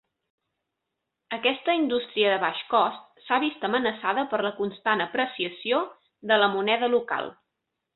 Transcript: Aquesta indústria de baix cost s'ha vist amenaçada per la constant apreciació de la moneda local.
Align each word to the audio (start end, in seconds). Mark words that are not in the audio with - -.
Aquesta 1.37 1.75
indústria 1.81 2.31
de 2.33 2.41
baix 2.45 2.63
cost 2.73 3.23
s'ha 3.27 3.41
vist 3.45 3.69
amenaçada 3.71 4.27
per 4.35 4.43
la 4.49 4.55
constant 4.63 5.09
apreciació 5.09 5.87
de 6.33 6.45
la 6.45 6.53
moneda 6.59 6.95
local. 7.01 7.37